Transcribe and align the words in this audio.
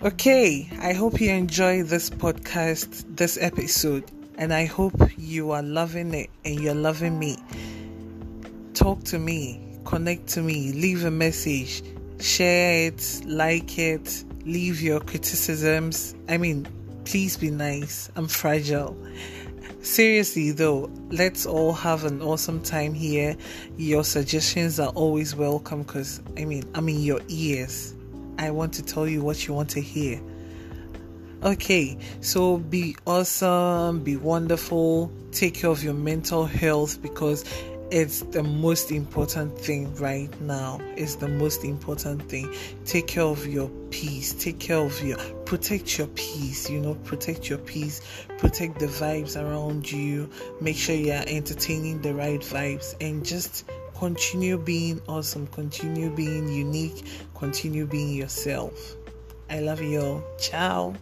Okay, 0.00 0.68
I 0.80 0.94
hope 0.94 1.20
you 1.20 1.30
enjoy 1.30 1.84
this 1.84 2.10
podcast, 2.10 3.04
this 3.14 3.38
episode, 3.40 4.10
and 4.36 4.52
I 4.52 4.64
hope 4.64 4.94
you 5.16 5.52
are 5.52 5.62
loving 5.62 6.12
it 6.14 6.28
and 6.44 6.58
you're 6.58 6.74
loving 6.74 7.20
me. 7.20 7.36
Talk 8.74 9.04
to 9.04 9.18
me, 9.20 9.60
connect 9.84 10.26
to 10.28 10.42
me, 10.42 10.72
leave 10.72 11.04
a 11.04 11.10
message, 11.10 11.84
share 12.18 12.88
it, 12.88 13.22
like 13.26 13.78
it, 13.78 14.24
leave 14.44 14.80
your 14.80 14.98
criticisms. 14.98 16.16
I 16.28 16.36
mean, 16.36 16.66
please 17.04 17.36
be 17.36 17.50
nice. 17.50 18.10
I'm 18.16 18.26
fragile. 18.26 18.96
Seriously, 19.82 20.50
though, 20.50 20.90
let's 21.10 21.46
all 21.46 21.74
have 21.74 22.04
an 22.04 22.22
awesome 22.22 22.60
time 22.62 22.94
here. 22.94 23.36
Your 23.76 24.02
suggestions 24.02 24.80
are 24.80 24.90
always 24.94 25.36
welcome 25.36 25.82
because, 25.82 26.20
I 26.36 26.44
mean, 26.44 26.64
I'm 26.74 26.88
in 26.88 27.02
your 27.02 27.20
ears. 27.28 27.94
I 28.38 28.50
want 28.50 28.74
to 28.74 28.82
tell 28.82 29.06
you 29.06 29.22
what 29.22 29.46
you 29.46 29.54
want 29.54 29.70
to 29.70 29.80
hear. 29.80 30.20
Okay, 31.42 31.98
so 32.20 32.58
be 32.58 32.94
awesome, 33.04 34.04
be 34.04 34.16
wonderful, 34.16 35.10
take 35.32 35.54
care 35.54 35.70
of 35.70 35.82
your 35.82 35.94
mental 35.94 36.46
health 36.46 37.02
because 37.02 37.44
it's 37.92 38.20
the 38.20 38.42
most 38.42 38.90
important 38.90 39.58
thing 39.58 39.94
right 39.96 40.30
now. 40.40 40.80
It's 40.96 41.16
the 41.16 41.28
most 41.28 41.62
important 41.62 42.26
thing. 42.26 42.50
Take 42.86 43.06
care 43.06 43.24
of 43.24 43.46
your 43.46 43.68
peace. 43.90 44.32
Take 44.32 44.58
care 44.58 44.78
of 44.78 44.98
your 45.02 45.18
protect 45.44 45.98
your 45.98 46.06
peace. 46.06 46.70
You 46.70 46.80
know, 46.80 46.94
protect 47.04 47.50
your 47.50 47.58
peace. 47.58 48.00
Protect 48.38 48.78
the 48.78 48.86
vibes 48.86 49.38
around 49.38 49.92
you. 49.92 50.30
Make 50.58 50.76
sure 50.76 50.94
you 50.94 51.12
are 51.12 51.24
entertaining 51.26 52.00
the 52.00 52.14
right 52.14 52.40
vibes 52.40 52.94
and 52.98 53.26
just 53.26 53.70
continue 54.02 54.58
being 54.58 55.00
awesome, 55.06 55.46
continue 55.46 56.10
being 56.10 56.48
unique, 56.48 57.04
continue 57.36 57.86
being 57.86 58.12
yourself. 58.12 58.96
I 59.48 59.60
love 59.60 59.80
you 59.80 60.00
all. 60.00 60.24
Ciao. 60.40 60.96